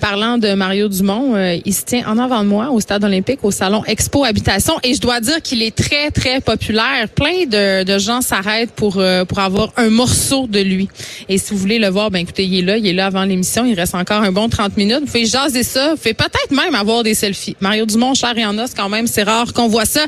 [0.00, 3.40] Parlant de Mario Dumont, euh, il se tient en avant de moi au Stade olympique,
[3.42, 4.74] au Salon Expo Habitation.
[4.82, 7.08] Et je dois dire qu'il est très, très populaire.
[7.14, 10.88] Plein de, de gens s'arrêtent pour, euh, pour avoir un morceau de lui.
[11.28, 12.76] Et si vous voulez le voir, ben écoutez, il est là.
[12.78, 13.66] Il est là avant l'émission.
[13.66, 15.00] Il reste encore un bon 30 minutes.
[15.00, 15.90] Vous pouvez jaser ça.
[15.90, 17.56] Vous pouvez peut-être même avoir des selfies.
[17.60, 20.06] Mario Dumont, cher et en os, quand même, c'est rare qu'on voit ça.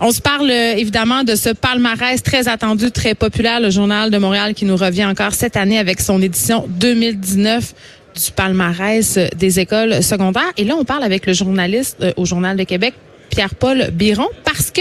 [0.00, 4.18] On se parle euh, évidemment de ce palmarès très attendu, très populaire, le Journal de
[4.18, 7.74] Montréal qui nous revient encore cette année avec son édition 2019
[8.14, 10.52] du palmarès des écoles secondaires.
[10.56, 12.94] Et là, on parle avec le journaliste euh, au Journal de Québec,
[13.30, 14.80] Pierre-Paul Biron, parce que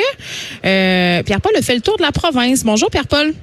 [0.65, 2.63] euh, Pierre-Paul a fait le tour de la province.
[2.63, 3.33] Bonjour, Pierre-Paul.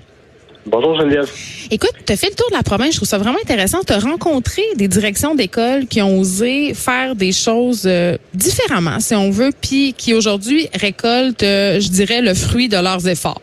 [0.66, 1.30] Bonjour Geneviève.
[1.70, 3.78] Écoute, tu as fait le tour de la province, je trouve ça vraiment intéressant.
[3.86, 9.14] Tu as rencontré des directions d'école qui ont osé faire des choses euh, différemment, si
[9.14, 13.40] on veut, puis qui aujourd'hui récoltent, je dirais, le fruit de leurs efforts.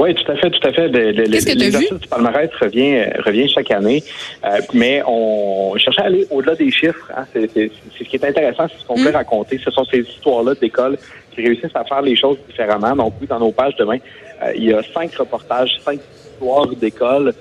[0.00, 0.88] Oui, tout à fait, tout à fait.
[0.88, 1.98] Vu?
[1.98, 4.02] du palmarès revient, revient chaque année,
[4.46, 7.12] euh, mais on cherchait à aller au-delà des chiffres.
[7.14, 7.26] Hein.
[7.34, 9.60] C'est ce qui est intéressant, c'est ce qu'on peut raconter.
[9.62, 10.96] Ce sont ces histoires-là d'école
[11.32, 12.96] qui réussissent à faire les choses différemment.
[12.96, 13.98] Donc, oui, dans nos pages demain,
[14.42, 16.00] euh, il y a cinq reportages, cinq
[16.32, 17.34] histoires d'école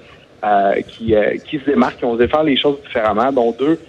[0.43, 1.15] euh, qui,
[1.49, 3.79] qui se démarquent, qui ont osé faire les choses différemment, dont deux.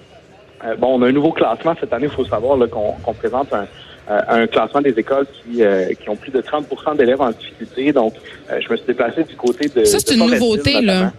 [0.78, 3.66] Bon, on a un nouveau classement cette année, il faut savoir qu'on présente un,
[4.08, 5.62] un classement des écoles qui,
[6.00, 7.92] qui ont plus de 30% d'élèves en difficulté.
[7.92, 8.14] Donc,
[8.48, 9.84] je me suis déplacé du côté de.
[9.84, 11.12] Ça, c'est une nouveauté, là.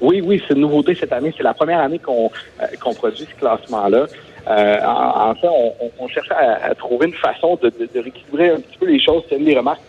[0.00, 1.32] Oui, oui, c'est une nouveauté cette année.
[1.36, 4.06] C'est la première année qu'on produit ce classement-là.
[4.48, 8.00] Euh, en, en, fait, on, on cherchait à, à, trouver une façon de, de, de,
[8.00, 9.22] rééquilibrer un petit peu les choses.
[9.28, 9.80] C'est une des remarques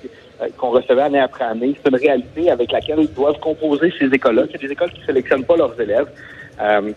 [0.58, 1.76] qu'on recevait année après année.
[1.82, 4.44] C'est une réalité avec laquelle ils doivent composer ces écoles-là.
[4.52, 6.08] C'est des écoles qui ne sélectionnent pas leurs élèves.
[6.62, 6.92] Euh,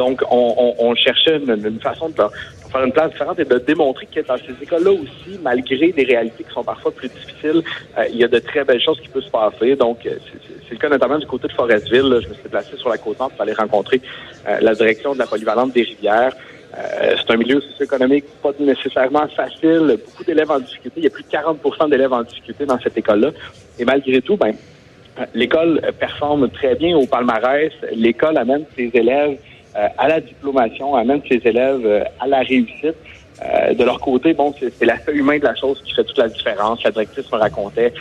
[0.00, 3.58] donc, on, on, on cherchait une, une, façon de faire une place différente et de
[3.58, 7.62] démontrer que dans ces écoles-là aussi, malgré des réalités qui sont parfois plus difficiles,
[7.98, 9.76] euh, il y a de très belles choses qui peuvent se passer.
[9.76, 12.18] Donc, c'est le cas notamment du côté de Forestville.
[12.22, 14.00] Je me suis déplacé sur la côte nord pour aller rencontrer
[14.48, 16.32] euh, la direction de la polyvalente des rivières.
[16.78, 19.98] Euh, c'est un milieu socio-économique pas nécessairement facile.
[20.06, 21.00] Beaucoup d'élèves en difficulté.
[21.00, 23.32] Il y a plus de 40% d'élèves en difficulté dans cette école-là.
[23.78, 24.54] Et malgré tout, ben,
[25.34, 27.72] l'école performe très bien au palmarès.
[27.92, 32.96] L'école amène ses élèves euh, à la diplomation, amène ses élèves euh, à la réussite.
[33.42, 36.28] Euh, de leur côté, bon, c'est l'aspect humain de la chose qui fait toute la
[36.28, 36.82] différence.
[36.84, 37.92] La directrice me racontait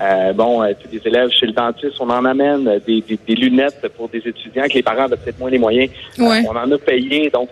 [0.00, 3.88] euh, bon, euh, des élèves chez le dentiste, on en amène des, des, des, lunettes
[3.96, 5.90] pour des étudiants que les parents avaient peut-être moins les moyens.
[6.18, 6.42] Ouais.
[6.48, 7.30] on en a payé.
[7.30, 7.48] Donc,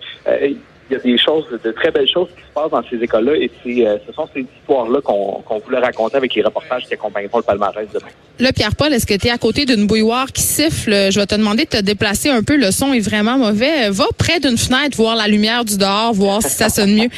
[0.93, 3.37] il y a des choses, de très belles choses qui se passent dans ces écoles-là
[3.37, 7.43] et euh, ce sont ces histoires-là qu'on, voulait raconter avec les reportages qui accompagneront le
[7.43, 8.07] palmarès demain.
[8.39, 10.91] Là, Pierre-Paul, est-ce que tu es à côté d'une bouilloire qui siffle?
[11.11, 12.57] Je vais te demander de te déplacer un peu.
[12.57, 13.91] Le son est vraiment mauvais.
[13.91, 17.09] Va près d'une fenêtre, voir la lumière du dehors, voir si ça sonne mieux.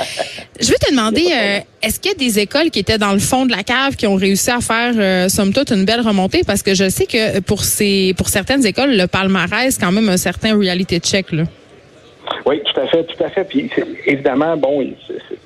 [0.61, 3.19] Je vais te demander, euh, est-ce qu'il y a des écoles qui étaient dans le
[3.19, 6.43] fond de la cave qui ont réussi à faire, euh, somme toute, une belle remontée?
[6.47, 10.17] Parce que je sais que pour ces, pour certaines écoles, le palmarès, quand même un
[10.17, 11.45] certain reality check, là.
[12.47, 13.45] Oui, tout à fait, tout à fait.
[13.45, 13.71] Puis
[14.07, 14.87] évidemment, bon,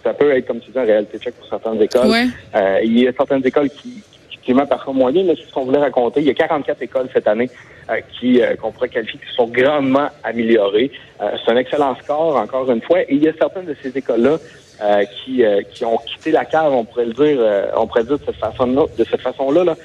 [0.02, 2.08] ça peut être comme tu dis un réalité check pour certaines écoles.
[2.08, 2.26] Ouais.
[2.54, 4.02] Euh, il y a certaines écoles qui,
[4.42, 6.20] qui parfois moins bien, mais c'est ce qu'on voulait raconter.
[6.20, 7.50] Il y a 44 écoles cette année
[7.90, 10.90] euh, qui euh, qu'on pourrait qualifier qui sont grandement améliorées.
[11.20, 13.02] Euh, c'est un excellent score, encore une fois.
[13.02, 14.38] Et il y a certaines de ces écoles-là
[14.80, 18.04] euh, qui, euh, qui ont quitté la cave, on pourrait le dire, euh, on pourrait
[18.04, 19.76] dire de cette façon-là, de cette façon-là, là,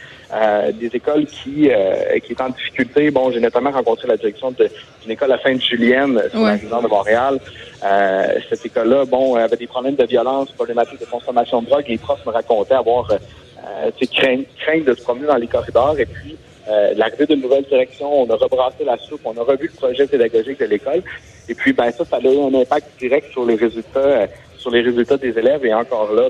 [0.74, 1.70] des écoles qui,
[2.24, 3.12] qui est en difficulté.
[3.12, 6.46] Bon, j'ai notamment rencontré la direction d'une école à Sainte-Julienne, sur ouais.
[6.46, 7.40] la région de Montréal.
[8.50, 11.86] cette école-là, bon, avait des problèmes de violence, problématiques de consommation de drogue.
[11.88, 13.10] Les profs me racontaient avoir
[13.64, 15.98] euh, crainte, crainte de se promener dans les corridors.
[15.98, 16.36] Et puis,
[16.68, 20.06] euh, l'arrivée d'une nouvelle direction, on a rebrassé la soupe, on a revu le projet
[20.06, 21.02] pédagogique de l'école.
[21.48, 24.28] Et puis, ben ça, ça a eu un impact direct sur les résultats, euh,
[24.58, 25.66] sur les résultats des élèves.
[25.66, 26.30] Et encore là,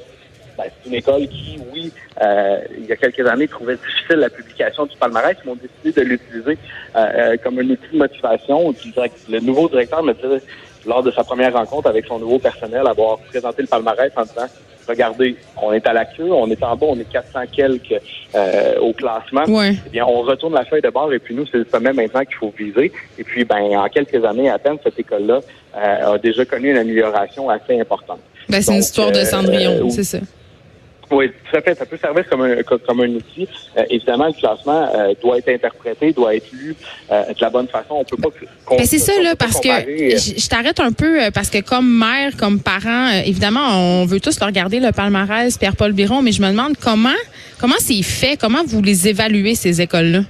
[0.57, 1.91] ben, c'est une école qui, oui,
[2.21, 5.35] euh, il y a quelques années, trouvait difficile la publication du palmarès.
[5.43, 6.57] Ils ont décidé de l'utiliser
[6.95, 8.73] euh, comme un outil de motivation.
[9.29, 10.41] Le nouveau directeur me disait,
[10.85, 14.47] lors de sa première rencontre avec son nouveau personnel, avoir présenté le palmarès en disant
[14.87, 18.01] regardez, on est à la queue, on est en bas, on est 400 quelques
[18.35, 19.45] euh, au classement.
[19.45, 19.75] Ouais.
[19.85, 22.23] Eh bien, on retourne la feuille de bord et puis nous, c'est le sommet maintenant
[22.23, 22.91] qu'il faut viser.
[23.17, 25.39] Et puis, ben, en quelques années à peine, cette école-là
[25.75, 28.19] euh, a déjà connu une amélioration assez importante.
[28.49, 30.19] Ben, c'est une histoire de Cendrillon, euh, c'est ça.
[31.13, 31.75] Oui, tout à fait.
[31.75, 33.48] Ça peut servir comme un, comme un outil.
[33.77, 36.75] Euh, évidemment, le classement euh, doit être interprété, doit être lu
[37.12, 37.95] euh, de la bonne façon.
[37.95, 38.30] On peut pas.
[38.71, 42.60] Ben c'est ça là, parce que je t'arrête un peu parce que comme mère, comme
[42.60, 46.75] parent, évidemment, on veut tous le regarder le palmarès, Pierre-Paul Biron, mais je me demande
[46.81, 47.10] comment
[47.59, 50.21] comment c'est fait, comment vous les évaluez ces écoles-là?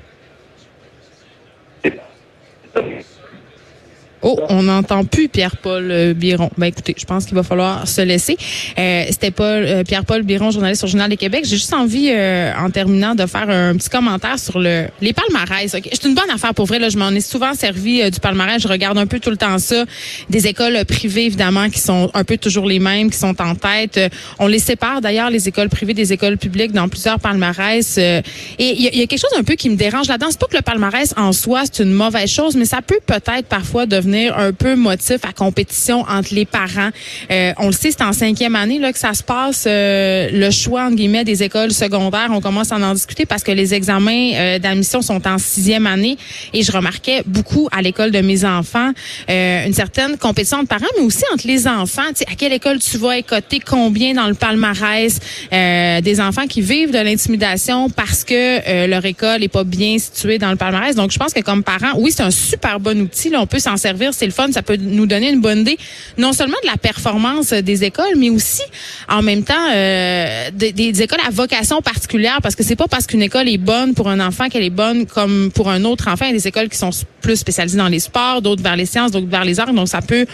[4.26, 6.50] Oh, on n'entend plus Pierre-Paul euh, Biron.
[6.58, 8.38] Ben écoutez, je pense qu'il va falloir se laisser.
[8.80, 11.44] Euh, C'était Paul euh, Pierre-Paul Biron, journaliste au Journal des Québec.
[11.44, 15.76] J'ai juste envie, euh, en terminant, de faire un petit commentaire sur le les palmarès.
[15.76, 15.90] Okay?
[15.92, 16.80] C'est une bonne affaire pour vrai.
[16.80, 18.62] Là, je m'en ai souvent servi du palmarès.
[18.62, 19.84] Je regarde un peu tout le temps ça.
[20.30, 24.00] Des écoles privées, évidemment, qui sont un peu toujours les mêmes, qui sont en tête.
[24.40, 27.98] on les sépare d'ailleurs, les écoles privées des écoles publiques, dans plusieurs palmarès.
[27.98, 28.24] et
[28.58, 30.28] il y, y, a quelque chose un peu qui me dérange là-dedans.
[30.30, 33.48] C'est pas que le palmarès en soi, c'est une mauvaise chose, mais ça peut peut-être
[33.48, 36.90] parfois devenir un peu motif à compétition entre les parents.
[37.32, 39.66] Euh, on le sait, c'est en cinquième année là que ça se passe.
[39.68, 43.52] Euh, le choix entre guillemets des écoles secondaires, on commence à en discuter parce que
[43.52, 46.18] les examens euh, d'admission sont en sixième année.
[46.54, 48.92] Et je remarquais beaucoup à l'école de mes enfants
[49.28, 52.02] une certaine compétition entre parents, mais aussi entre les enfants.
[52.10, 55.20] Tu sais, à quelle école tu vas écoter, combien dans le palmarès
[55.52, 60.52] des enfants qui vivent de l'intimidation parce que leur école est pas bien située dans
[60.52, 60.96] le palmarès.
[60.96, 63.30] Donc, je pense que comme parents, oui, c'est un super bon outil.
[63.30, 65.78] Là, on peut s'en servir c'est le fun, ça peut nous donner une bonne idée,
[66.18, 68.62] non seulement de la performance des écoles, mais aussi
[69.10, 73.22] en même temps euh, des, écoles à vocation particulière, parce que c'est pas parce qu'une
[73.22, 76.26] école est bonne pour un enfant qu'elle est bonne comme pour un autre enfant.
[76.26, 76.92] Il y a des écoles qui sont
[77.22, 80.02] plus spécialisées dans les sports, d'autres vers les sciences, d'autres vers les arts, donc ça
[80.02, 80.26] peut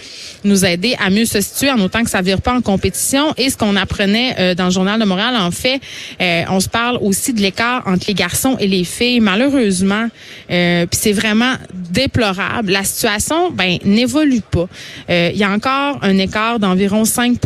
[0.44, 3.34] nous aider à mieux se situer en autant que ça vire pas en compétition.
[3.38, 5.80] Et ce qu'on apprenait euh, dans le journal de Montréal, en fait,
[6.22, 9.20] euh, on se parle aussi de l'écart entre les garçons et les filles.
[9.20, 10.08] Malheureusement,
[10.48, 12.72] puis c'est vraiment déplorable.
[12.72, 14.70] La situation ben, n'évolue pas.
[15.10, 17.38] Euh, il y a encore un écart d'environ 5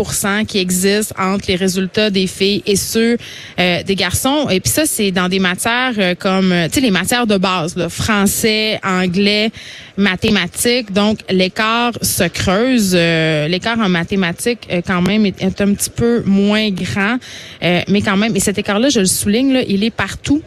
[0.45, 3.18] qui existe entre les résultats des filles et ceux
[3.60, 4.48] euh, des garçons.
[4.51, 7.75] Et puis ça, c'est dans des matières euh, comme, tu sais, les matières de base,
[7.75, 9.51] là, français, anglais,
[9.98, 10.94] mathématiques.
[10.94, 12.94] Donc, l'écart se creuse.
[12.94, 17.18] l'écart en mathématiques, quand même, est, est, un petit peu moins grand.
[17.62, 20.44] mais quand même, et cet écart-là, je le souligne, là, il est partout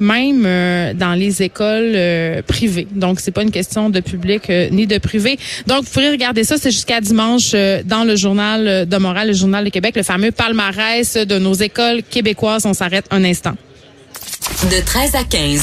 [0.00, 2.88] même euh, dans les écoles euh, privées.
[2.90, 5.38] Donc, c'est pas une question de public euh, ni de privé.
[5.66, 7.52] Donc, vous pourrez regarder ça, c'est jusqu'à dimanche
[7.84, 12.02] dans le journal de Montréal, le journal de Québec, le fameux palmarès de nos écoles
[12.02, 12.66] québécoises.
[12.66, 13.54] On s'arrête un instant.
[14.64, 15.58] De 13 à 15.